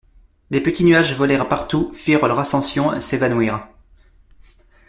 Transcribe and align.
De 0.49 0.57
petits 0.57 0.83
nuages 0.83 1.15
volèrent 1.15 1.47
partout, 1.47 1.91
firent 1.93 2.25
leur 2.25 2.39
ascension, 2.39 2.99
s'évanouirent. 2.99 3.67